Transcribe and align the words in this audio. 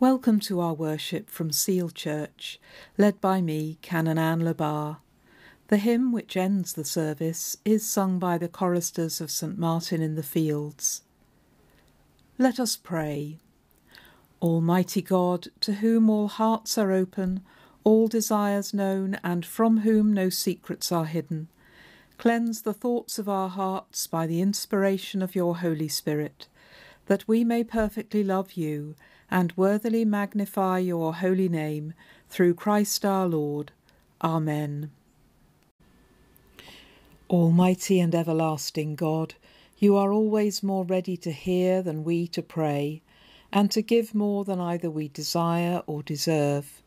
Welcome 0.00 0.38
to 0.42 0.60
our 0.60 0.74
worship 0.74 1.28
from 1.28 1.50
Seal 1.50 1.90
Church, 1.90 2.60
led 2.96 3.20
by 3.20 3.40
me, 3.40 3.78
Canon 3.82 4.16
Anne 4.16 4.44
Le 4.44 4.54
Bas. 4.54 4.98
The 5.66 5.78
hymn 5.78 6.12
which 6.12 6.36
ends 6.36 6.74
the 6.74 6.84
service 6.84 7.56
is 7.64 7.84
sung 7.84 8.20
by 8.20 8.38
the 8.38 8.46
choristers 8.46 9.20
of 9.20 9.28
St 9.28 9.58
Martin 9.58 10.00
in 10.00 10.14
the 10.14 10.22
Fields. 10.22 11.02
Let 12.38 12.60
us 12.60 12.76
pray. 12.76 13.38
Almighty 14.40 15.02
God, 15.02 15.48
to 15.62 15.72
whom 15.72 16.08
all 16.08 16.28
hearts 16.28 16.78
are 16.78 16.92
open, 16.92 17.40
all 17.82 18.06
desires 18.06 18.72
known, 18.72 19.18
and 19.24 19.44
from 19.44 19.78
whom 19.78 20.12
no 20.12 20.28
secrets 20.28 20.92
are 20.92 21.06
hidden, 21.06 21.48
cleanse 22.18 22.62
the 22.62 22.72
thoughts 22.72 23.18
of 23.18 23.28
our 23.28 23.48
hearts 23.48 24.06
by 24.06 24.28
the 24.28 24.40
inspiration 24.40 25.22
of 25.22 25.34
your 25.34 25.56
Holy 25.56 25.88
Spirit, 25.88 26.46
that 27.06 27.26
we 27.26 27.42
may 27.42 27.64
perfectly 27.64 28.22
love 28.22 28.52
you 28.52 28.94
and 29.30 29.52
worthily 29.56 30.04
magnify 30.04 30.78
your 30.78 31.14
holy 31.14 31.48
name 31.48 31.94
through 32.28 32.54
Christ 32.54 33.04
our 33.04 33.26
Lord. 33.26 33.72
Amen. 34.22 34.90
Almighty 37.30 38.00
and 38.00 38.14
everlasting 38.14 38.94
God, 38.94 39.34
you 39.78 39.96
are 39.96 40.12
always 40.12 40.62
more 40.62 40.84
ready 40.84 41.16
to 41.18 41.30
hear 41.30 41.82
than 41.82 42.02
we 42.04 42.26
to 42.28 42.42
pray, 42.42 43.02
and 43.52 43.70
to 43.70 43.82
give 43.82 44.14
more 44.14 44.44
than 44.44 44.60
either 44.60 44.90
we 44.90 45.08
desire 45.08 45.82
or 45.86 46.02
deserve. 46.02 46.82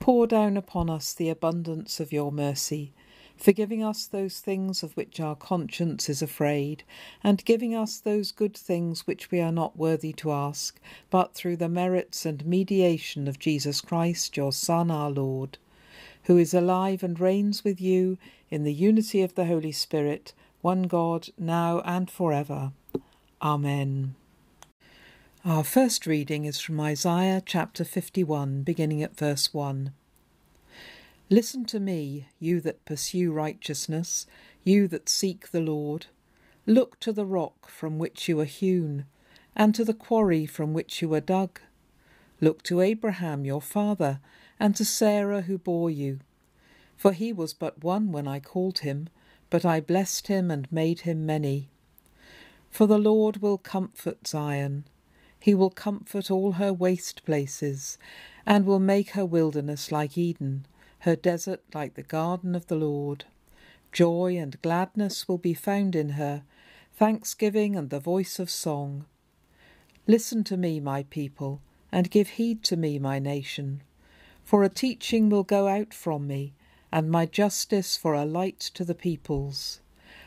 Pour 0.00 0.26
down 0.26 0.56
upon 0.56 0.90
us 0.90 1.12
the 1.12 1.28
abundance 1.28 2.00
of 2.00 2.12
your 2.12 2.32
mercy 2.32 2.92
forgiving 3.36 3.82
us 3.82 4.06
those 4.06 4.40
things 4.40 4.82
of 4.82 4.96
which 4.96 5.20
our 5.20 5.36
conscience 5.36 6.08
is 6.08 6.22
afraid, 6.22 6.82
and 7.22 7.44
giving 7.44 7.74
us 7.74 7.98
those 7.98 8.32
good 8.32 8.56
things 8.56 9.06
which 9.06 9.30
we 9.30 9.40
are 9.40 9.52
not 9.52 9.76
worthy 9.76 10.12
to 10.14 10.32
ask, 10.32 10.80
but 11.10 11.34
through 11.34 11.56
the 11.56 11.68
merits 11.68 12.24
and 12.24 12.46
mediation 12.46 13.28
of 13.28 13.38
Jesus 13.38 13.80
Christ, 13.80 14.36
your 14.36 14.52
Son, 14.52 14.90
our 14.90 15.10
Lord, 15.10 15.58
who 16.24 16.38
is 16.38 16.54
alive 16.54 17.02
and 17.02 17.20
reigns 17.20 17.64
with 17.64 17.80
you 17.80 18.18
in 18.50 18.64
the 18.64 18.74
unity 18.74 19.22
of 19.22 19.34
the 19.34 19.44
Holy 19.46 19.72
Spirit, 19.72 20.32
one 20.62 20.84
God, 20.84 21.28
now 21.38 21.80
and 21.84 22.10
for 22.10 22.32
ever. 22.32 22.72
Amen. 23.42 24.14
Our 25.44 25.62
first 25.62 26.06
reading 26.06 26.44
is 26.44 26.58
from 26.58 26.80
Isaiah 26.80 27.40
chapter 27.44 27.84
51, 27.84 28.62
beginning 28.62 29.02
at 29.02 29.16
verse 29.16 29.54
1. 29.54 29.92
Listen 31.28 31.64
to 31.64 31.80
me, 31.80 32.28
you 32.38 32.60
that 32.60 32.84
pursue 32.84 33.32
righteousness, 33.32 34.26
you 34.62 34.86
that 34.86 35.08
seek 35.08 35.50
the 35.50 35.60
Lord. 35.60 36.06
Look 36.66 37.00
to 37.00 37.12
the 37.12 37.26
rock 37.26 37.68
from 37.68 37.98
which 37.98 38.28
you 38.28 38.38
are 38.38 38.44
hewn, 38.44 39.06
and 39.56 39.74
to 39.74 39.84
the 39.84 39.92
quarry 39.92 40.46
from 40.46 40.72
which 40.72 41.02
you 41.02 41.12
are 41.14 41.20
dug. 41.20 41.58
Look 42.40 42.62
to 42.64 42.80
Abraham 42.80 43.44
your 43.44 43.60
father, 43.60 44.20
and 44.60 44.76
to 44.76 44.84
Sarah 44.84 45.42
who 45.42 45.58
bore 45.58 45.90
you. 45.90 46.20
For 46.96 47.10
he 47.12 47.32
was 47.32 47.54
but 47.54 47.82
one 47.82 48.12
when 48.12 48.28
I 48.28 48.38
called 48.38 48.80
him, 48.80 49.08
but 49.50 49.64
I 49.64 49.80
blessed 49.80 50.28
him 50.28 50.48
and 50.48 50.70
made 50.70 51.00
him 51.00 51.26
many. 51.26 51.70
For 52.70 52.86
the 52.86 52.98
Lord 52.98 53.38
will 53.38 53.58
comfort 53.58 54.28
Zion. 54.28 54.84
He 55.40 55.56
will 55.56 55.70
comfort 55.70 56.30
all 56.30 56.52
her 56.52 56.72
waste 56.72 57.24
places, 57.24 57.98
and 58.46 58.64
will 58.64 58.78
make 58.78 59.10
her 59.10 59.26
wilderness 59.26 59.90
like 59.90 60.16
Eden 60.16 60.66
her 61.06 61.16
desert 61.16 61.62
like 61.72 61.94
the 61.94 62.02
garden 62.02 62.56
of 62.56 62.66
the 62.66 62.74
Lord. 62.74 63.24
Joy 63.92 64.36
and 64.36 64.60
gladness 64.60 65.28
will 65.28 65.38
be 65.38 65.54
found 65.54 65.94
in 65.94 66.10
her, 66.10 66.42
thanksgiving 66.96 67.76
and 67.76 67.90
the 67.90 68.00
voice 68.00 68.40
of 68.40 68.50
song. 68.50 69.06
Listen 70.08 70.42
to 70.42 70.56
me, 70.56 70.80
my 70.80 71.04
people, 71.04 71.60
and 71.92 72.10
give 72.10 72.30
heed 72.30 72.64
to 72.64 72.76
me, 72.76 72.98
my 72.98 73.20
nation. 73.20 73.82
For 74.44 74.64
a 74.64 74.68
teaching 74.68 75.30
will 75.30 75.44
go 75.44 75.68
out 75.68 75.94
from 75.94 76.26
me, 76.26 76.54
and 76.90 77.08
my 77.08 77.24
justice 77.24 77.96
for 77.96 78.14
a 78.14 78.24
light 78.24 78.58
to 78.74 78.84
the 78.84 78.94
peoples. 78.94 79.78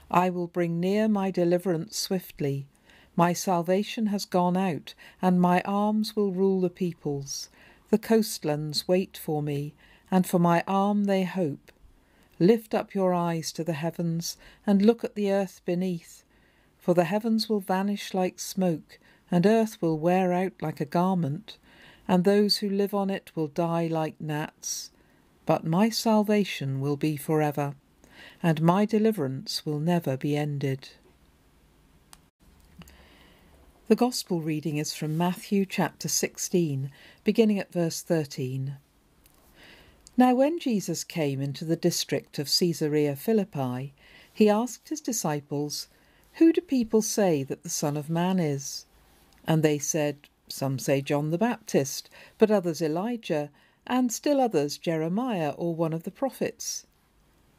I 0.09 0.29
will 0.29 0.47
bring 0.47 0.79
near 0.79 1.09
my 1.09 1.29
deliverance 1.29 1.97
swiftly. 1.97 2.67
My 3.17 3.33
salvation 3.33 4.07
has 4.07 4.23
gone 4.23 4.55
out, 4.55 4.93
and 5.21 5.41
my 5.41 5.61
arms 5.65 6.15
will 6.15 6.31
rule 6.31 6.61
the 6.61 6.69
peoples. 6.69 7.49
The 7.89 7.97
coastlands 7.97 8.87
wait 8.87 9.17
for 9.17 9.43
me, 9.43 9.73
and 10.11 10.25
for 10.25 10.39
my 10.39 10.63
arm 10.67 11.05
they 11.05 11.23
hope. 11.23 11.71
Lift 12.39 12.73
up 12.73 12.93
your 12.93 13.13
eyes 13.13 13.51
to 13.51 13.63
the 13.63 13.73
heavens, 13.73 14.37
and 14.65 14.81
look 14.81 15.03
at 15.03 15.15
the 15.15 15.31
earth 15.31 15.61
beneath. 15.65 16.23
For 16.77 16.93
the 16.93 17.03
heavens 17.03 17.49
will 17.49 17.59
vanish 17.59 18.13
like 18.13 18.39
smoke, 18.39 18.99
and 19.29 19.45
earth 19.45 19.81
will 19.81 19.99
wear 19.99 20.31
out 20.31 20.53
like 20.61 20.79
a 20.79 20.85
garment, 20.85 21.57
and 22.07 22.23
those 22.23 22.57
who 22.57 22.69
live 22.69 22.93
on 22.93 23.09
it 23.09 23.31
will 23.35 23.47
die 23.47 23.87
like 23.87 24.19
gnats. 24.19 24.91
But 25.45 25.65
my 25.65 25.89
salvation 25.89 26.79
will 26.79 26.95
be 26.95 27.17
for 27.17 27.41
ever, 27.41 27.75
and 28.41 28.61
my 28.61 28.85
deliverance 28.85 29.65
will 29.65 29.79
never 29.79 30.15
be 30.15 30.35
ended. 30.37 30.89
The 33.89 33.95
Gospel 33.95 34.39
reading 34.41 34.77
is 34.77 34.93
from 34.93 35.17
Matthew 35.17 35.65
chapter 35.65 36.07
16, 36.07 36.91
beginning 37.23 37.59
at 37.59 37.73
verse 37.73 38.01
13. 38.01 38.77
Now, 40.19 40.35
when 40.35 40.59
Jesus 40.59 41.05
came 41.05 41.39
into 41.39 41.63
the 41.63 41.77
district 41.77 42.39
of 42.39 42.51
Caesarea 42.53 43.15
Philippi, 43.15 43.93
he 44.33 44.49
asked 44.49 44.89
his 44.89 44.99
disciples, 44.99 45.87
Who 46.33 46.51
do 46.51 46.59
people 46.59 47.01
say 47.01 47.41
that 47.43 47.63
the 47.63 47.69
Son 47.69 47.95
of 47.95 48.09
Man 48.09 48.37
is? 48.37 48.85
And 49.45 49.63
they 49.63 49.79
said, 49.79 50.27
Some 50.49 50.77
say 50.77 50.99
John 50.99 51.31
the 51.31 51.37
Baptist, 51.37 52.09
but 52.37 52.51
others 52.51 52.81
Elijah, 52.81 53.49
and 53.87 54.11
still 54.11 54.41
others 54.41 54.77
Jeremiah 54.77 55.51
or 55.51 55.73
one 55.73 55.93
of 55.93 56.03
the 56.03 56.11
prophets. 56.11 56.85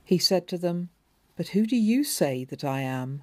He 0.05 0.19
said 0.19 0.47
to 0.49 0.59
them, 0.59 0.91
But 1.37 1.49
who 1.49 1.65
do 1.65 1.77
you 1.77 2.05
say 2.05 2.45
that 2.45 2.63
I 2.63 2.83
am? 2.83 3.23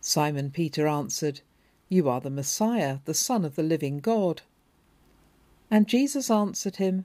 Simon 0.00 0.50
Peter 0.50 0.88
answered, 0.88 1.42
You 1.90 2.08
are 2.08 2.22
the 2.22 2.30
Messiah, 2.30 3.00
the 3.04 3.12
Son 3.12 3.44
of 3.44 3.54
the 3.54 3.62
living 3.62 3.98
God. 3.98 4.40
And 5.70 5.86
Jesus 5.86 6.30
answered 6.30 6.76
him, 6.76 7.04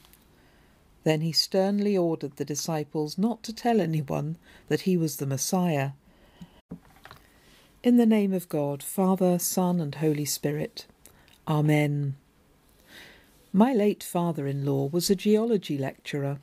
Then 1.03 1.21
he 1.21 1.31
sternly 1.31 1.97
ordered 1.97 2.35
the 2.35 2.45
disciples 2.45 3.17
not 3.17 3.41
to 3.43 3.53
tell 3.53 3.81
anyone 3.81 4.37
that 4.67 4.81
he 4.81 4.97
was 4.97 5.17
the 5.17 5.25
Messiah. 5.25 5.91
In 7.83 7.97
the 7.97 8.05
name 8.05 8.33
of 8.33 8.47
God, 8.47 8.83
Father, 8.83 9.39
Son, 9.39 9.81
and 9.81 9.95
Holy 9.95 10.25
Spirit. 10.25 10.85
Amen. 11.47 12.15
My 13.51 13.73
late 13.73 14.03
father 14.03 14.45
in 14.47 14.63
law 14.65 14.87
was 14.87 15.09
a 15.09 15.15
geology 15.15 15.77
lecturer, 15.77 16.39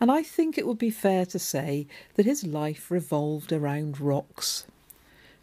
and 0.00 0.10
I 0.10 0.22
think 0.22 0.56
it 0.56 0.66
would 0.66 0.78
be 0.78 0.90
fair 0.90 1.26
to 1.26 1.38
say 1.38 1.86
that 2.14 2.26
his 2.26 2.44
life 2.44 2.90
revolved 2.90 3.52
around 3.52 4.00
rocks. 4.00 4.66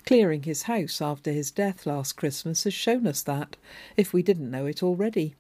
Clearing 0.06 0.44
his 0.44 0.64
house 0.64 1.02
after 1.02 1.32
his 1.32 1.52
death 1.52 1.86
last 1.86 2.14
Christmas 2.14 2.64
has 2.64 2.74
shown 2.74 3.06
us 3.06 3.22
that, 3.24 3.56
if 3.96 4.12
we 4.12 4.24
didn't 4.24 4.50
know 4.50 4.66
it 4.66 4.82
already. 4.82 5.36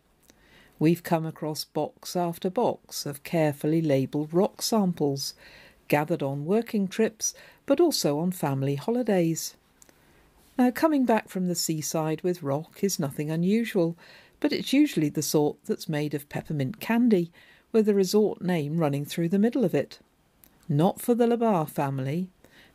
We've 0.81 1.03
come 1.03 1.27
across 1.27 1.63
box 1.63 2.15
after 2.15 2.49
box 2.49 3.05
of 3.05 3.21
carefully 3.21 3.83
labelled 3.83 4.33
rock 4.33 4.63
samples, 4.63 5.35
gathered 5.87 6.23
on 6.23 6.43
working 6.43 6.87
trips, 6.87 7.35
but 7.67 7.79
also 7.79 8.17
on 8.17 8.31
family 8.31 8.73
holidays. 8.73 9.55
Now, 10.57 10.71
coming 10.71 11.05
back 11.05 11.29
from 11.29 11.47
the 11.47 11.53
seaside 11.53 12.23
with 12.23 12.41
rock 12.41 12.83
is 12.83 12.97
nothing 12.97 13.29
unusual, 13.29 13.95
but 14.39 14.51
it's 14.51 14.73
usually 14.73 15.09
the 15.09 15.21
sort 15.21 15.57
that's 15.65 15.87
made 15.87 16.15
of 16.15 16.29
peppermint 16.29 16.79
candy, 16.79 17.31
with 17.71 17.85
the 17.85 17.93
resort 17.93 18.41
name 18.41 18.77
running 18.77 19.05
through 19.05 19.29
the 19.29 19.37
middle 19.37 19.63
of 19.63 19.75
it. 19.75 19.99
Not 20.67 20.99
for 20.99 21.13
the 21.13 21.27
Le 21.27 21.37
Bas 21.37 21.69
family. 21.69 22.29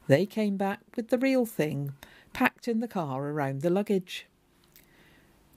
They 0.07 0.27
came 0.27 0.57
back 0.57 0.79
with 0.95 1.09
the 1.09 1.19
real 1.19 1.45
thing, 1.45 1.95
packed 2.33 2.69
in 2.69 2.79
the 2.79 2.87
car 2.87 3.25
around 3.25 3.63
the 3.63 3.71
luggage. 3.71 4.27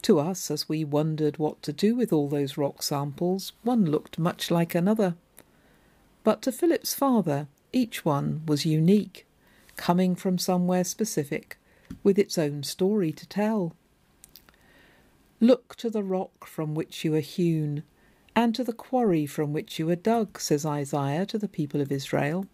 To 0.04 0.20
us, 0.20 0.50
as 0.50 0.70
we 0.70 0.84
wondered 0.84 1.38
what 1.38 1.62
to 1.64 1.74
do 1.74 1.96
with 1.96 2.14
all 2.14 2.30
those 2.30 2.58
rock 2.58 2.82
samples, 2.82 3.52
one 3.64 3.86
looked 3.86 4.18
much 4.18 4.50
like 4.50 4.74
another. 4.74 5.16
But 6.24 6.42
to 6.44 6.52
Philip's 6.52 6.94
father, 6.94 7.48
each 7.74 8.06
one 8.06 8.44
was 8.46 8.66
unique, 8.66 9.28
coming 9.76 10.16
from 10.16 10.38
somewhere 10.38 10.84
specific, 10.84 11.58
with 12.04 12.18
its 12.18 12.38
own 12.38 12.64
story 12.64 13.12
to 13.12 13.28
tell. 13.28 13.76
Look 15.42 15.76
to 15.78 15.90
the 15.90 16.04
rock 16.04 16.46
from 16.46 16.76
which 16.76 17.04
you 17.04 17.16
are 17.16 17.20
hewn, 17.20 17.84
and 18.36 18.56
to 18.56 18.64
the 18.64 18.74
quarry 18.74 19.26
from 19.26 19.54
which 19.54 19.80
you 19.80 19.86
were 19.86 19.96
dug, 19.96 20.40
says 20.40 20.66
Isaiah 20.66 21.26
to 21.26 21.38
the 21.38 21.48
people 21.48 21.82
of 21.82 21.92
Israel. 21.92 22.46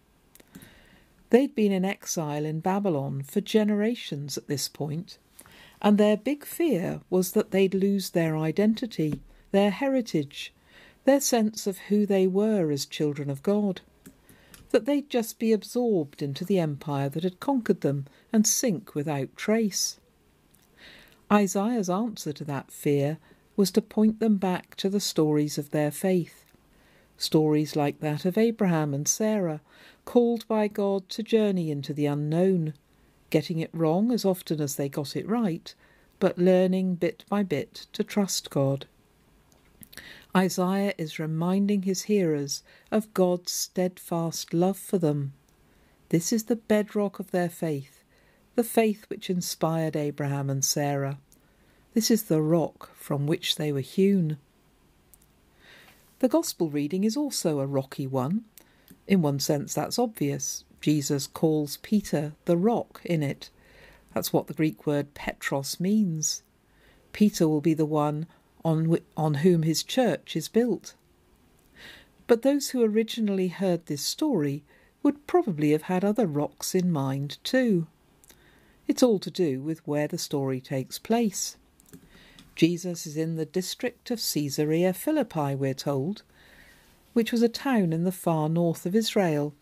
They'd 1.30 1.54
been 1.54 1.72
in 1.72 1.84
exile 1.84 2.44
in 2.44 2.60
Babylon 2.60 3.22
for 3.22 3.40
generations 3.40 4.36
at 4.36 4.46
this 4.46 4.68
point, 4.68 5.18
and 5.80 5.98
their 5.98 6.16
big 6.16 6.44
fear 6.44 7.00
was 7.10 7.32
that 7.32 7.50
they'd 7.50 7.74
lose 7.74 8.10
their 8.10 8.36
identity, 8.36 9.20
their 9.50 9.70
heritage, 9.70 10.52
their 11.04 11.20
sense 11.20 11.66
of 11.66 11.78
who 11.78 12.06
they 12.06 12.26
were 12.26 12.70
as 12.70 12.86
children 12.86 13.30
of 13.30 13.42
God, 13.42 13.80
that 14.70 14.84
they'd 14.84 15.08
just 15.08 15.38
be 15.38 15.52
absorbed 15.52 16.22
into 16.22 16.44
the 16.44 16.58
empire 16.58 17.08
that 17.08 17.22
had 17.22 17.40
conquered 17.40 17.80
them 17.80 18.06
and 18.32 18.46
sink 18.46 18.94
without 18.94 19.34
trace. 19.36 19.98
Isaiah's 21.32 21.90
answer 21.90 22.32
to 22.32 22.44
that 22.44 22.70
fear 22.70 23.18
was 23.56 23.70
to 23.72 23.82
point 23.82 24.20
them 24.20 24.36
back 24.36 24.74
to 24.76 24.88
the 24.88 25.00
stories 25.00 25.58
of 25.58 25.70
their 25.70 25.90
faith. 25.90 26.44
Stories 27.16 27.74
like 27.74 28.00
that 28.00 28.24
of 28.24 28.36
Abraham 28.36 28.92
and 28.92 29.08
Sarah, 29.08 29.60
called 30.04 30.46
by 30.46 30.68
God 30.68 31.08
to 31.10 31.22
journey 31.22 31.70
into 31.70 31.94
the 31.94 32.06
unknown, 32.06 32.74
getting 33.30 33.58
it 33.58 33.70
wrong 33.72 34.12
as 34.12 34.24
often 34.24 34.60
as 34.60 34.76
they 34.76 34.88
got 34.88 35.16
it 35.16 35.28
right, 35.28 35.74
but 36.18 36.38
learning 36.38 36.94
bit 36.94 37.24
by 37.28 37.42
bit 37.42 37.86
to 37.92 38.04
trust 38.04 38.50
God. 38.50 38.86
Isaiah 40.36 40.94
is 40.98 41.18
reminding 41.18 41.82
his 41.82 42.02
hearers 42.02 42.62
of 42.90 43.12
God's 43.14 43.52
steadfast 43.52 44.52
love 44.52 44.76
for 44.76 44.98
them. 44.98 45.32
This 46.10 46.32
is 46.32 46.44
the 46.44 46.56
bedrock 46.56 47.18
of 47.18 47.30
their 47.30 47.48
faith, 47.48 48.04
the 48.54 48.64
faith 48.64 49.06
which 49.08 49.30
inspired 49.30 49.96
Abraham 49.96 50.50
and 50.50 50.64
Sarah. 50.64 51.18
This 51.94 52.10
is 52.10 52.24
the 52.24 52.42
rock 52.42 52.90
from 52.94 53.26
which 53.26 53.56
they 53.56 53.72
were 53.72 53.80
hewn. 53.80 54.36
The 56.18 56.28
Gospel 56.28 56.68
reading 56.68 57.04
is 57.04 57.16
also 57.16 57.58
a 57.58 57.66
rocky 57.66 58.06
one. 58.06 58.44
In 59.06 59.22
one 59.22 59.40
sense, 59.40 59.72
that's 59.72 59.98
obvious. 59.98 60.64
Jesus 60.86 61.26
calls 61.26 61.78
Peter 61.78 62.34
the 62.44 62.56
rock 62.56 63.00
in 63.04 63.20
it. 63.20 63.50
That's 64.14 64.32
what 64.32 64.46
the 64.46 64.54
Greek 64.54 64.86
word 64.86 65.14
Petros 65.14 65.80
means. 65.80 66.44
Peter 67.12 67.48
will 67.48 67.60
be 67.60 67.74
the 67.74 67.84
one 67.84 68.28
on, 68.64 68.96
on 69.16 69.34
whom 69.34 69.64
his 69.64 69.82
church 69.82 70.36
is 70.36 70.46
built. 70.46 70.94
But 72.28 72.42
those 72.42 72.68
who 72.68 72.84
originally 72.84 73.48
heard 73.48 73.86
this 73.86 74.02
story 74.02 74.62
would 75.02 75.26
probably 75.26 75.72
have 75.72 75.82
had 75.82 76.04
other 76.04 76.24
rocks 76.24 76.72
in 76.72 76.92
mind 76.92 77.38
too. 77.42 77.88
It's 78.86 79.02
all 79.02 79.18
to 79.18 79.30
do 79.30 79.60
with 79.60 79.84
where 79.88 80.06
the 80.06 80.18
story 80.18 80.60
takes 80.60 81.00
place. 81.00 81.56
Jesus 82.54 83.08
is 83.08 83.16
in 83.16 83.34
the 83.34 83.44
district 83.44 84.12
of 84.12 84.22
Caesarea 84.22 84.92
Philippi, 84.92 85.56
we're 85.56 85.74
told, 85.74 86.22
which 87.12 87.32
was 87.32 87.42
a 87.42 87.48
town 87.48 87.92
in 87.92 88.04
the 88.04 88.12
far 88.12 88.48
north 88.48 88.86
of 88.86 88.94
Israel 88.94 89.52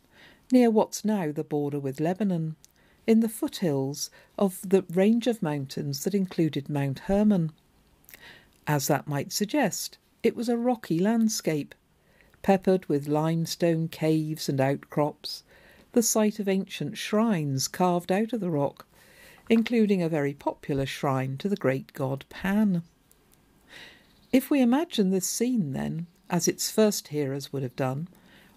near 0.53 0.71
what's 0.71 1.05
now 1.05 1.33
the 1.33 1.45
border 1.45 1.79
with 1.79 2.01
Lebanon, 2.01 2.57
in 3.07 3.21
the 3.21 3.29
foothills 3.29 4.11
of 4.39 4.61
the 4.69 4.85
range 4.93 5.27
of 5.27 5.43
mountains 5.43 6.05
that 6.05 6.15
included 6.15 6.69
Mount 6.69 7.01
Hermon. 7.01 7.53
As 8.67 8.87
that 8.87 9.07
might 9.07 9.33
suggest, 9.33 9.99
it 10.23 10.35
was 10.35 10.49
a 10.49 10.57
rocky 10.57 10.99
landscape, 10.99 11.75
peppered 12.43 12.87
with 12.87 13.09
limestone 13.09 13.89
caves 13.89 14.49
and 14.49 14.61
outcrops, 14.61 15.43
the 15.93 16.03
site 16.03 16.39
of 16.39 16.49
ancient 16.49 16.99
shrines 16.99 17.69
carved 17.69 18.11
out 18.11 18.33
of 18.33 18.41
the 18.41 18.51
rock, 18.51 18.87
including 19.49 20.03
a 20.03 20.09
very 20.09 20.35
popular 20.35 20.87
shrine 20.87 21.37
to 21.39 21.49
the 21.49 21.57
great 21.57 21.93
god 21.93 22.25
Pan. 22.29 22.83
If 24.33 24.51
we 24.51 24.61
imagine 24.61 25.11
this 25.11 25.29
scene, 25.29 25.73
then, 25.73 26.07
as 26.29 26.49
its 26.49 26.71
first 26.71 27.09
hearers 27.09 27.53
would 27.53 27.63
have 27.63 27.77
done, 27.77 28.09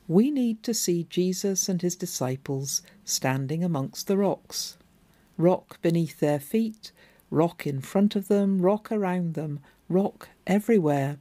we 0.08 0.32
need 0.32 0.64
to 0.64 0.74
see 0.74 1.06
Jesus 1.10 1.68
and 1.68 1.82
his 1.82 1.96
disciples 1.96 2.82
standing 3.04 3.64
amongst 3.64 4.08
the 4.08 4.18
rocks. 4.18 4.78
Rock 5.38 5.82
beneath 5.82 6.20
their 6.20 6.40
feet, 6.40 6.92
rock 7.30 7.68
in 7.68 7.82
front 7.82 8.16
of 8.16 8.30
them, 8.30 8.62
rock 8.62 8.90
around 8.92 9.34
them, 9.34 9.60
rock 9.90 10.30
everywhere. 10.46 11.18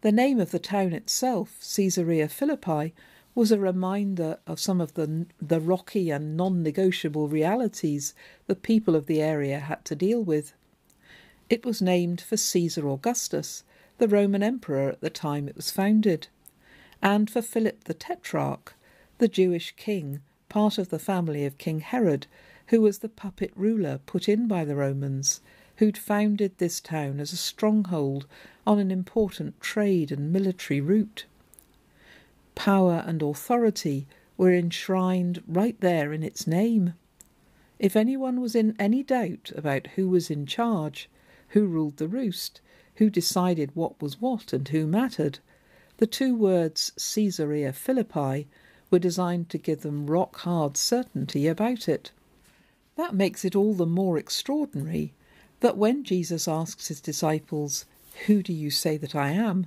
The 0.00 0.10
name 0.10 0.40
of 0.40 0.50
the 0.50 0.58
town 0.58 0.92
itself, 0.92 1.58
Caesarea 1.76 2.28
Philippi, 2.28 2.92
was 3.36 3.52
a 3.52 3.58
reminder 3.58 4.38
of 4.48 4.58
some 4.58 4.80
of 4.80 4.94
the, 4.94 5.26
the 5.40 5.60
rocky 5.60 6.10
and 6.10 6.36
non 6.36 6.62
negotiable 6.62 7.28
realities 7.28 8.14
the 8.46 8.56
people 8.56 8.96
of 8.96 9.06
the 9.06 9.22
area 9.22 9.60
had 9.60 9.84
to 9.86 9.94
deal 9.94 10.22
with. 10.22 10.52
It 11.48 11.64
was 11.64 11.80
named 11.80 12.20
for 12.20 12.36
Caesar 12.36 12.88
Augustus, 12.88 13.62
the 13.98 14.08
Roman 14.08 14.42
emperor 14.42 14.90
at 14.90 15.00
the 15.00 15.10
time 15.10 15.48
it 15.48 15.56
was 15.56 15.70
founded 15.70 16.26
and 17.02 17.28
for 17.28 17.42
Philip 17.42 17.84
the 17.84 17.94
Tetrarch, 17.94 18.74
the 19.18 19.28
Jewish 19.28 19.74
king, 19.76 20.20
part 20.48 20.78
of 20.78 20.90
the 20.90 20.98
family 20.98 21.44
of 21.44 21.58
King 21.58 21.80
Herod, 21.80 22.26
who 22.68 22.80
was 22.80 23.00
the 23.00 23.08
puppet 23.08 23.52
ruler 23.56 24.00
put 24.06 24.28
in 24.28 24.46
by 24.46 24.64
the 24.64 24.76
Romans, 24.76 25.40
who'd 25.76 25.98
founded 25.98 26.56
this 26.58 26.80
town 26.80 27.18
as 27.18 27.32
a 27.32 27.36
stronghold 27.36 28.26
on 28.66 28.78
an 28.78 28.90
important 28.90 29.60
trade 29.60 30.12
and 30.12 30.32
military 30.32 30.80
route. 30.80 31.24
Power 32.54 33.02
and 33.06 33.20
authority 33.22 34.06
were 34.36 34.52
enshrined 34.52 35.42
right 35.48 35.78
there 35.80 36.12
in 36.12 36.22
its 36.22 36.46
name. 36.46 36.94
If 37.78 37.96
anyone 37.96 38.40
was 38.40 38.54
in 38.54 38.76
any 38.78 39.02
doubt 39.02 39.50
about 39.56 39.88
who 39.96 40.08
was 40.08 40.30
in 40.30 40.46
charge, 40.46 41.08
who 41.48 41.66
ruled 41.66 41.96
the 41.96 42.06
roost, 42.06 42.60
who 42.96 43.10
decided 43.10 43.74
what 43.74 44.00
was 44.00 44.20
what 44.20 44.52
and 44.52 44.68
who 44.68 44.86
mattered, 44.86 45.40
the 46.02 46.06
two 46.08 46.34
words 46.34 46.90
Caesarea 47.14 47.72
Philippi 47.72 48.48
were 48.90 48.98
designed 48.98 49.48
to 49.48 49.56
give 49.56 49.82
them 49.82 50.10
rock 50.10 50.38
hard 50.38 50.76
certainty 50.76 51.46
about 51.46 51.88
it. 51.88 52.10
That 52.96 53.14
makes 53.14 53.44
it 53.44 53.54
all 53.54 53.72
the 53.72 53.86
more 53.86 54.18
extraordinary 54.18 55.14
that 55.60 55.76
when 55.76 56.02
Jesus 56.02 56.48
asks 56.48 56.88
his 56.88 57.00
disciples, 57.00 57.84
Who 58.26 58.42
do 58.42 58.52
you 58.52 58.68
say 58.68 58.96
that 58.96 59.14
I 59.14 59.30
am? 59.30 59.66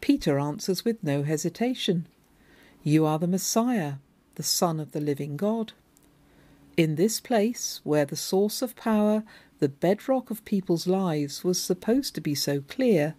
Peter 0.00 0.38
answers 0.38 0.84
with 0.84 1.02
no 1.02 1.24
hesitation, 1.24 2.06
You 2.84 3.04
are 3.04 3.18
the 3.18 3.26
Messiah, 3.26 3.94
the 4.36 4.44
Son 4.44 4.78
of 4.78 4.92
the 4.92 5.00
living 5.00 5.36
God. 5.36 5.72
In 6.76 6.94
this 6.94 7.18
place, 7.18 7.80
where 7.82 8.04
the 8.04 8.14
source 8.14 8.62
of 8.62 8.76
power, 8.76 9.24
the 9.58 9.68
bedrock 9.68 10.30
of 10.30 10.44
people's 10.44 10.86
lives, 10.86 11.42
was 11.42 11.60
supposed 11.60 12.14
to 12.14 12.20
be 12.20 12.36
so 12.36 12.60
clear, 12.60 13.16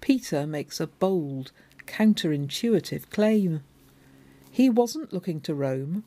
Peter 0.00 0.48
makes 0.48 0.80
a 0.80 0.88
bold 0.88 1.52
counterintuitive 1.86 3.10
claim. 3.10 3.62
He 4.50 4.68
wasn't 4.68 5.12
looking 5.12 5.40
to 5.42 5.54
Rome 5.54 6.04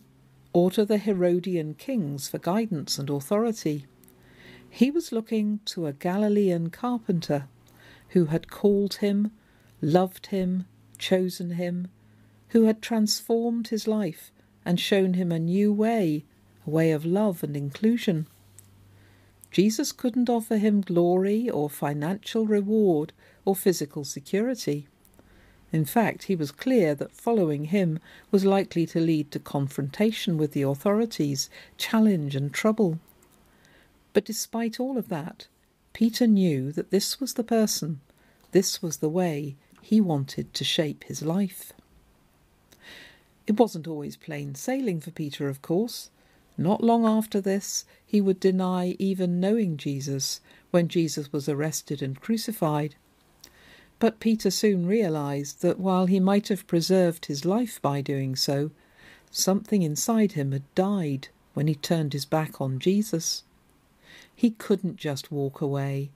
or 0.54 0.72
to 0.72 0.86
the 0.86 0.98
Herodian 0.98 1.74
kings 1.74 2.28
for 2.28 2.38
guidance 2.38 2.98
and 2.98 3.10
authority. 3.10 3.86
He 4.70 4.92
was 4.92 5.12
looking 5.12 5.60
to 5.66 5.88
a 5.88 5.94
Galilean 5.94 6.70
carpenter 6.70 7.48
who 8.10 8.26
had 8.26 8.50
called 8.50 8.96
him, 8.96 9.32
loved 9.82 10.28
him, 10.28 10.66
chosen 10.98 11.52
him, 11.52 11.88
who 12.50 12.64
had 12.64 12.82
transformed 12.82 13.68
his 13.68 13.88
life 13.88 14.32
and 14.64 14.80
shown 14.80 15.16
him 15.16 15.32
a 15.32 15.40
new 15.40 15.74
way, 15.74 16.26
a 16.66 16.70
way 16.70 16.92
of 16.92 17.06
love 17.06 17.44
and 17.44 17.56
inclusion. 17.56 18.28
Jesus 19.52 19.92
couldn't 19.92 20.30
offer 20.30 20.58
him 20.58 20.82
glory 20.82 21.50
or 21.50 21.70
financial 21.70 22.46
reward 22.46 23.14
or 23.46 23.56
physical 23.56 24.04
security. 24.04 24.88
In 25.76 25.84
fact, 25.84 26.24
he 26.24 26.38
was 26.38 26.54
clear 26.54 26.96
that 26.96 27.12
following 27.12 27.66
him 27.66 28.00
was 28.32 28.46
likely 28.46 28.86
to 28.86 29.02
lead 29.02 29.30
to 29.32 29.40
confrontation 29.40 30.38
with 30.38 30.54
the 30.54 30.62
authorities, 30.62 31.50
challenge, 31.78 32.34
and 32.34 32.54
trouble. 32.54 32.98
But 34.14 34.24
despite 34.24 34.80
all 34.80 34.98
of 34.98 35.10
that, 35.10 35.48
Peter 35.92 36.28
knew 36.28 36.72
that 36.72 36.92
this 36.92 37.20
was 37.20 37.34
the 37.34 37.44
person, 37.44 38.00
this 38.54 38.82
was 38.82 39.00
the 39.00 39.10
way 39.10 39.58
he 39.82 40.00
wanted 40.00 40.54
to 40.54 40.64
shape 40.64 41.04
his 41.04 41.22
life. 41.24 41.74
It 43.46 43.60
wasn't 43.60 43.86
always 43.86 44.16
plain 44.16 44.56
sailing 44.56 45.02
for 45.02 45.12
Peter, 45.12 45.50
of 45.50 45.62
course. 45.62 46.10
Not 46.58 46.86
long 46.86 47.06
after 47.06 47.42
this, 47.42 47.84
he 48.06 48.22
would 48.22 48.40
deny 48.40 48.96
even 48.98 49.42
knowing 49.42 49.76
Jesus 49.76 50.40
when 50.72 50.88
Jesus 50.88 51.34
was 51.34 51.50
arrested 51.50 52.02
and 52.02 52.18
crucified. 52.22 52.96
But 54.06 54.20
Peter 54.20 54.52
soon 54.52 54.86
realized 54.86 55.64
that 55.64 55.80
while 55.80 56.06
he 56.06 56.20
might 56.20 56.50
have 56.50 56.68
preserved 56.68 57.26
his 57.26 57.44
life 57.44 57.82
by 57.82 58.02
doing 58.02 58.36
so, 58.36 58.70
something 59.32 59.82
inside 59.82 60.34
him 60.34 60.52
had 60.52 60.76
died 60.76 61.30
when 61.56 61.66
he 61.66 61.74
turned 61.74 62.14
his 62.14 62.24
back 62.24 62.62
on 62.62 62.78
Jesus. 62.78 63.42
He 64.36 64.52
couldn't 64.52 64.98
just 64.98 65.32
walk 65.32 65.60
away, 65.60 66.12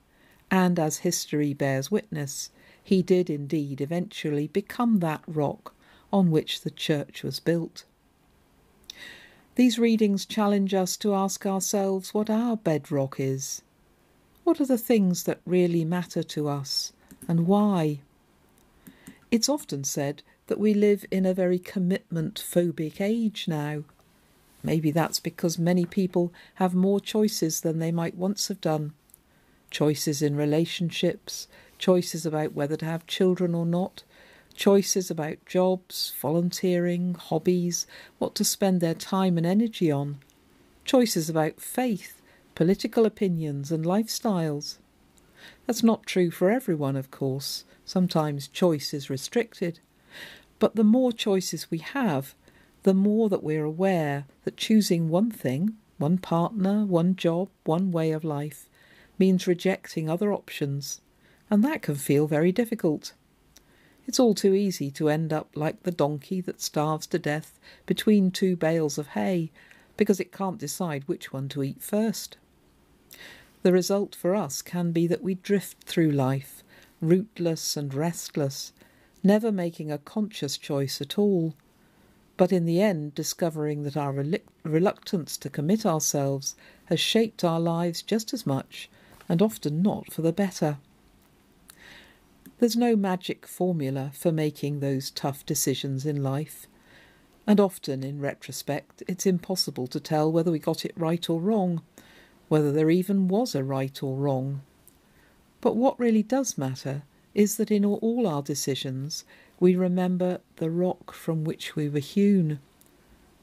and 0.52 0.78
as 0.78 0.98
history 0.98 1.52
bears 1.52 1.90
witness, 1.90 2.50
he 2.80 3.02
did 3.02 3.28
indeed 3.28 3.80
eventually 3.80 4.46
become 4.46 5.00
that 5.00 5.24
rock 5.26 5.74
on 6.12 6.30
which 6.30 6.60
the 6.60 6.70
church 6.70 7.24
was 7.24 7.40
built. 7.40 7.86
These 9.56 9.80
readings 9.80 10.24
challenge 10.26 10.74
us 10.74 10.96
to 10.98 11.12
ask 11.12 11.44
ourselves 11.44 12.14
what 12.14 12.30
our 12.30 12.56
bedrock 12.56 13.18
is. 13.18 13.62
What 14.44 14.60
are 14.60 14.66
the 14.66 14.78
things 14.78 15.24
that 15.24 15.40
really 15.44 15.84
matter 15.84 16.22
to 16.22 16.46
us? 16.46 16.92
And 17.30 17.46
why. 17.46 18.00
It's 19.30 19.48
often 19.48 19.84
said 19.84 20.24
that 20.48 20.58
we 20.58 20.74
live 20.74 21.06
in 21.12 21.24
a 21.24 21.32
very 21.32 21.60
commitment 21.60 22.44
phobic 22.44 23.00
age 23.00 23.46
now. 23.46 23.84
Maybe 24.64 24.90
that's 24.90 25.20
because 25.20 25.56
many 25.56 25.84
people 25.84 26.32
have 26.56 26.74
more 26.74 26.98
choices 26.98 27.60
than 27.60 27.78
they 27.78 27.92
might 27.92 28.16
once 28.16 28.48
have 28.48 28.60
done. 28.60 28.94
Choices 29.70 30.22
in 30.22 30.34
relationships, 30.34 31.46
choices 31.78 32.26
about 32.26 32.52
whether 32.52 32.76
to 32.78 32.84
have 32.84 33.06
children 33.06 33.54
or 33.54 33.64
not, 33.64 34.02
choices 34.52 35.08
about 35.08 35.46
jobs, 35.46 36.12
volunteering, 36.20 37.14
hobbies, 37.14 37.86
what 38.18 38.34
to 38.34 38.44
spend 38.44 38.80
their 38.80 38.94
time 38.94 39.36
and 39.36 39.46
energy 39.46 39.88
on, 39.88 40.18
choices 40.84 41.30
about 41.30 41.60
faith, 41.60 42.20
political 42.56 43.06
opinions, 43.06 43.70
and 43.70 43.84
lifestyles. 43.84 44.78
That's 45.66 45.82
not 45.82 46.06
true 46.06 46.30
for 46.30 46.50
everyone, 46.50 46.96
of 46.96 47.10
course. 47.10 47.64
Sometimes 47.84 48.48
choice 48.48 48.92
is 48.92 49.10
restricted. 49.10 49.80
But 50.58 50.76
the 50.76 50.84
more 50.84 51.12
choices 51.12 51.70
we 51.70 51.78
have, 51.78 52.34
the 52.82 52.94
more 52.94 53.28
that 53.28 53.42
we're 53.42 53.64
aware 53.64 54.26
that 54.44 54.56
choosing 54.56 55.08
one 55.08 55.30
thing, 55.30 55.76
one 55.98 56.18
partner, 56.18 56.84
one 56.84 57.16
job, 57.16 57.48
one 57.64 57.90
way 57.90 58.10
of 58.12 58.24
life, 58.24 58.68
means 59.18 59.46
rejecting 59.46 60.08
other 60.08 60.32
options, 60.32 61.00
and 61.50 61.62
that 61.62 61.82
can 61.82 61.94
feel 61.94 62.26
very 62.26 62.52
difficult. 62.52 63.12
It's 64.06 64.18
all 64.18 64.34
too 64.34 64.54
easy 64.54 64.90
to 64.92 65.08
end 65.08 65.32
up 65.32 65.50
like 65.54 65.82
the 65.82 65.92
donkey 65.92 66.40
that 66.40 66.60
starves 66.60 67.06
to 67.08 67.18
death 67.18 67.60
between 67.86 68.30
two 68.30 68.56
bales 68.56 68.98
of 68.98 69.08
hay 69.08 69.52
because 69.96 70.18
it 70.18 70.32
can't 70.32 70.58
decide 70.58 71.04
which 71.06 71.32
one 71.32 71.48
to 71.50 71.62
eat 71.62 71.82
first. 71.82 72.38
The 73.62 73.72
result 73.72 74.14
for 74.14 74.34
us 74.34 74.62
can 74.62 74.90
be 74.90 75.06
that 75.06 75.22
we 75.22 75.34
drift 75.34 75.84
through 75.84 76.12
life, 76.12 76.64
rootless 77.02 77.76
and 77.76 77.92
restless, 77.92 78.72
never 79.22 79.52
making 79.52 79.92
a 79.92 79.98
conscious 79.98 80.56
choice 80.56 81.02
at 81.02 81.18
all, 81.18 81.54
but 82.38 82.52
in 82.52 82.64
the 82.64 82.80
end 82.80 83.14
discovering 83.14 83.82
that 83.82 83.98
our 83.98 84.24
reluctance 84.64 85.36
to 85.36 85.50
commit 85.50 85.84
ourselves 85.84 86.56
has 86.86 86.98
shaped 86.98 87.44
our 87.44 87.60
lives 87.60 88.00
just 88.00 88.32
as 88.32 88.46
much, 88.46 88.88
and 89.28 89.42
often 89.42 89.82
not 89.82 90.10
for 90.10 90.22
the 90.22 90.32
better. 90.32 90.78
There's 92.58 92.76
no 92.76 92.96
magic 92.96 93.46
formula 93.46 94.10
for 94.14 94.32
making 94.32 94.80
those 94.80 95.10
tough 95.10 95.44
decisions 95.44 96.06
in 96.06 96.22
life, 96.22 96.66
and 97.46 97.60
often, 97.60 98.02
in 98.04 98.20
retrospect, 98.20 99.02
it's 99.06 99.26
impossible 99.26 99.86
to 99.88 100.00
tell 100.00 100.32
whether 100.32 100.50
we 100.50 100.58
got 100.58 100.86
it 100.86 100.92
right 100.96 101.28
or 101.28 101.40
wrong 101.40 101.82
whether 102.50 102.72
there 102.72 102.90
even 102.90 103.28
was 103.28 103.54
a 103.54 103.62
right 103.62 104.02
or 104.02 104.16
wrong. 104.16 104.60
But 105.60 105.76
what 105.76 106.00
really 106.00 106.24
does 106.24 106.58
matter 106.58 107.04
is 107.32 107.56
that 107.58 107.70
in 107.70 107.84
all 107.84 108.26
our 108.26 108.42
decisions 108.42 109.24
we 109.60 109.76
remember 109.76 110.40
the 110.56 110.68
rock 110.68 111.12
from 111.12 111.44
which 111.44 111.76
we 111.76 111.88
were 111.88 112.00
hewn, 112.00 112.58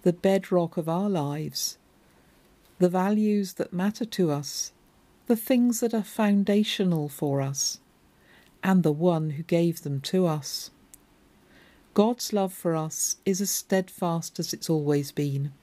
the 0.01 0.11
bedrock 0.11 0.75
of 0.75 0.89
our 0.89 1.09
lives, 1.09 1.77
the 2.79 2.89
values 2.89 3.53
that 3.53 3.71
matter 3.71 4.03
to 4.03 4.29
us, 4.29 4.73
the 5.27 5.37
things 5.37 5.79
that 5.79 5.93
are 5.93 6.03
foundational 6.03 7.07
for 7.07 7.41
us, 7.41 7.79
and 8.61 8.83
the 8.83 8.91
one 8.91 9.29
who 9.31 9.43
gave 9.43 9.83
them 9.83 10.01
to 10.01 10.25
us. 10.25 10.69
God's 11.93 12.33
love 12.33 12.51
for 12.51 12.75
us 12.75 13.15
is 13.25 13.39
as 13.39 13.51
steadfast 13.51 14.37
as 14.37 14.51
it's 14.51 14.69
always 14.69 15.13
been, 15.13 15.53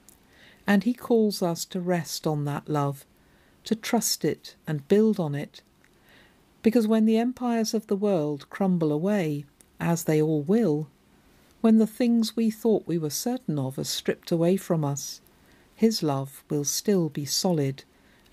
and 0.67 0.85
He 0.85 0.95
calls 0.95 1.43
us 1.43 1.67
to 1.67 1.79
rest 1.79 2.27
on 2.27 2.47
that 2.47 2.71
love 2.71 3.05
to 3.65 3.75
trust 3.75 4.25
it 4.25 4.55
and 4.67 4.89
build 4.89 5.19
on 5.19 5.35
it. 5.35 5.63
Because 6.63 6.87
when 6.87 7.05
the 7.05 7.19
empires 7.19 7.75
of 7.75 7.87
the 7.87 7.97
world 7.97 8.49
crumble 8.51 8.93
away, 8.93 9.45
as 9.81 10.05
they 10.05 10.21
all 10.21 10.43
will, 10.43 10.89
when 11.61 11.79
the 11.79 11.87
things 11.87 12.37
we 12.37 12.51
thought 12.51 12.87
we 12.87 12.99
were 12.99 13.11
certain 13.11 13.59
of 13.59 13.79
are 13.79 13.85
stripped 13.85 14.31
away 14.31 14.57
from 14.57 14.85
us, 14.85 15.21
his 15.75 16.03
love 16.03 16.45
will 16.49 16.65
still 16.65 17.09
be 17.09 17.25
solid 17.25 17.85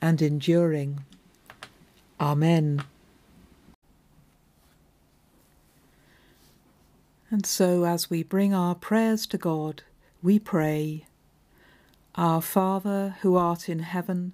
and 0.01 0.21
enduring. 0.21 1.03
Amen. 2.19 2.83
And 7.29 7.45
so, 7.45 7.85
as 7.85 8.09
we 8.09 8.23
bring 8.23 8.53
our 8.53 8.75
prayers 8.75 9.25
to 9.27 9.37
God, 9.37 9.83
we 10.21 10.37
pray 10.37 11.05
Our 12.15 12.41
Father, 12.41 13.15
who 13.21 13.37
art 13.37 13.69
in 13.69 13.79
heaven, 13.79 14.33